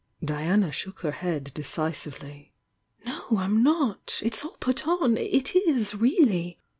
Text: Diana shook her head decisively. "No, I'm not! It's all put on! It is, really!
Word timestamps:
Diana 0.25 0.71
shook 0.71 1.01
her 1.01 1.11
head 1.11 1.51
decisively. 1.53 2.55
"No, 3.05 3.27
I'm 3.37 3.61
not! 3.61 4.19
It's 4.23 4.43
all 4.43 4.57
put 4.59 4.87
on! 4.87 5.15
It 5.15 5.55
is, 5.55 5.93
really! 5.93 6.57